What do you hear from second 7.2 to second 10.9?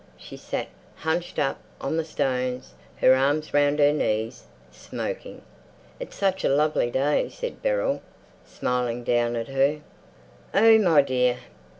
said Beryl, smiling down at her. "Oh